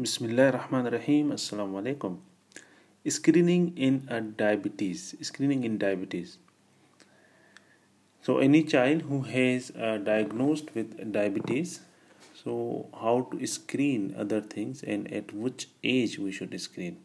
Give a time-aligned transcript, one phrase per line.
[0.00, 1.32] Bismillah ar-Rahim.
[1.32, 2.16] Assalamu alaikum.
[3.06, 5.14] Screening in a diabetes.
[5.20, 6.38] Screening in diabetes.
[8.22, 11.80] So any child who has uh, diagnosed with diabetes,
[12.42, 16.96] so how to screen other things and at which age we should screen.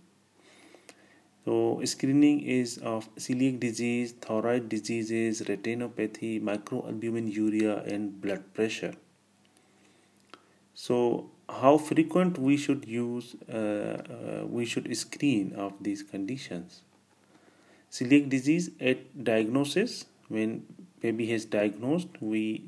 [1.43, 8.93] So screening is of celiac disease, thyroid diseases, retinopathy, microalbuminuria and blood pressure.
[10.73, 16.81] So how frequent we should use uh, uh, we should screen of these conditions.
[17.91, 20.65] Celiac disease at diagnosis when
[20.99, 22.65] baby has diagnosed we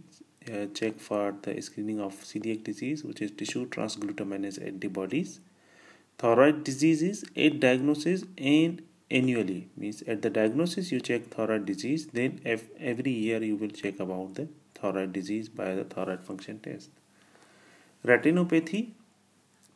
[0.50, 5.42] uh, check for the screening of celiac disease which is tissue transglutaminase antibodies.
[6.18, 12.40] Thyroid diseases at diagnosis and annually means at the diagnosis you check thyroid disease then
[12.46, 16.92] every year you will check about the thyroid disease by the thyroid function test
[18.06, 18.92] retinopathy,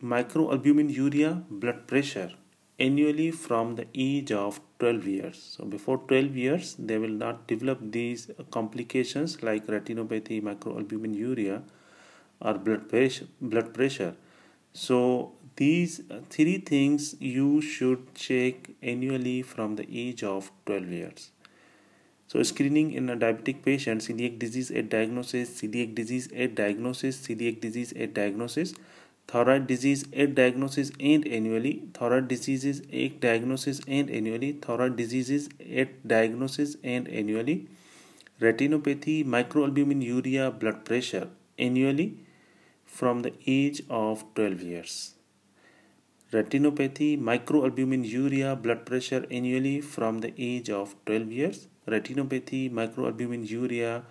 [0.02, 2.32] microalbuminuria, blood pressure
[2.80, 5.56] annually from the age of 12 years.
[5.58, 11.62] So before 12 years, they will not develop these complications like retinopathy, microalbuminuria,
[12.42, 13.28] or blood pressure.
[13.40, 14.16] Blood pressure.
[14.74, 21.32] So these three things you should check annually from the age of 12 years.
[22.34, 27.62] So screening in a diabetic patient, celiac disease at diagnosis, celiac disease at diagnosis, celiac
[27.62, 28.74] disease at diagnosis,
[29.28, 35.48] thyroid disease at diagnosis and annually, thyroid diseases at diagnosis and annually, thyroid diseases
[35.82, 37.68] at diagnosis and annually,
[38.42, 42.18] retinopathy, microalbuminuria, blood pressure annually
[42.84, 45.14] from the age of 12 years.
[46.32, 54.04] Retinopathy, microalbuminuria, blood pressure annually from the age of 12 years retinopathy, microalbuminuria,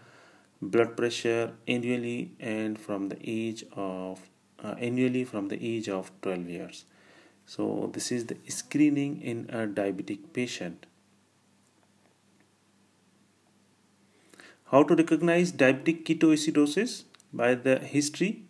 [0.61, 4.21] blood pressure annually and from the age of
[4.63, 6.85] uh, annually from the age of 12 years.
[7.47, 10.87] So this is the screening in a diabetic patient.
[14.71, 18.45] How to recognize diabetic ketoacidosis by the history,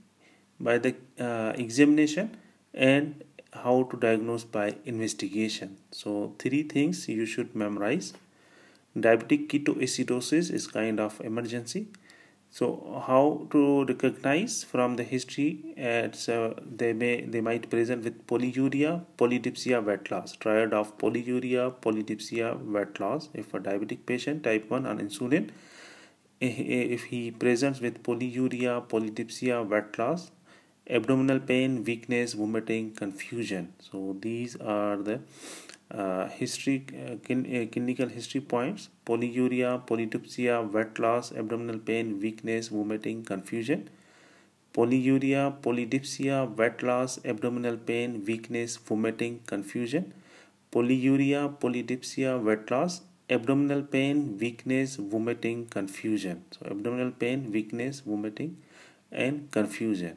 [0.61, 2.37] by the uh, examination
[2.75, 5.79] and how to diagnose by investigation.
[5.91, 8.13] So three things you should memorize
[8.97, 11.89] diabetic ketoacidosis is kind of emergency.
[12.51, 18.27] So how to recognize from the history it's uh, they may they might present with
[18.27, 23.31] polyuria polydipsia weight loss triad of polyuria polydipsia weight loss.
[23.33, 25.49] If a diabetic patient type 1 on insulin
[26.43, 30.31] if he presents with polyuria polydipsia weight loss
[30.91, 33.73] abdominal pain weakness vomiting confusion.
[33.79, 35.21] So these are the
[35.91, 38.89] uh, history uh, uh, clinical history points.
[39.07, 43.91] Polyuria polydipsia weight loss abdominal pain weakness vomiting confusion.
[44.75, 50.13] Polyuria polydipsia weight loss abdominal pain weakness vomiting confusion.
[50.73, 56.45] Polyuria polydipsia weight loss abdominal pain weakness vomiting confusion.
[56.51, 58.57] So abdominal pain weakness vomiting
[59.13, 60.17] and confusion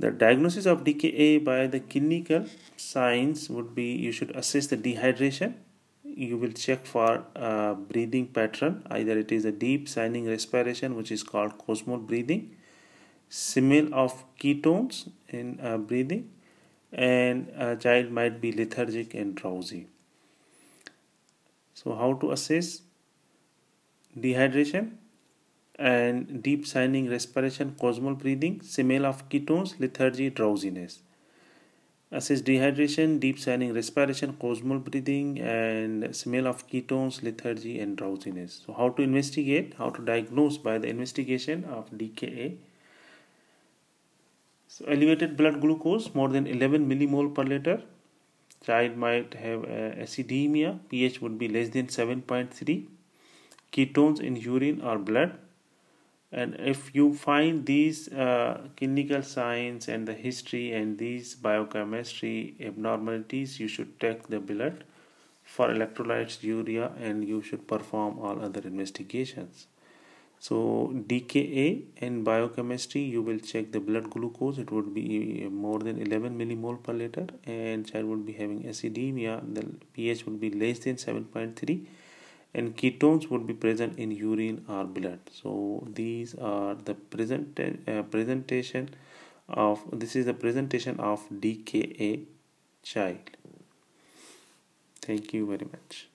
[0.00, 2.46] the diagnosis of DKA by the clinical
[2.76, 5.54] signs would be you should assess the dehydration.
[6.02, 7.24] You will check for
[7.88, 8.82] breathing pattern.
[8.90, 12.56] Either it is a deep sighing respiration, which is called Kussmaul breathing,
[13.28, 16.30] smell of ketones in uh, breathing,
[16.92, 19.86] and a child might be lethargic and drowsy.
[21.74, 22.82] So, how to assess
[24.18, 24.92] dehydration?
[25.80, 31.00] And deep sighing respiration, Kussmaul breathing, smell of ketones, lethargy, drowsiness.
[32.12, 38.62] Assess dehydration, deep sighing respiration, Kussmaul breathing, and smell of ketones, lethargy, and drowsiness.
[38.66, 39.74] So, how to investigate?
[39.78, 42.58] How to diagnose by the investigation of DKA?
[44.68, 47.82] So, elevated blood glucose more than 11 millimole per liter.
[48.66, 50.78] Child might have uh, acidemia.
[50.90, 52.86] pH would be less than 7.3.
[53.72, 55.38] Ketones in urine or blood
[56.32, 63.58] and if you find these uh, clinical signs and the history and these biochemistry abnormalities
[63.58, 64.84] you should take the blood
[65.42, 69.66] for electrolytes urea and you should perform all other investigations.
[70.38, 74.58] So dka and biochemistry you will check the blood glucose.
[74.58, 79.42] It would be more than 11 millimole per liter and child would be having acidemia.
[79.54, 81.86] The ph would be less than 7.3
[82.54, 85.20] and ketones would be present in urine or blood.
[85.30, 88.90] So these are the present uh, presentation
[89.48, 92.24] of this is the presentation of dka
[92.82, 93.18] child.
[95.02, 96.10] Thank you very much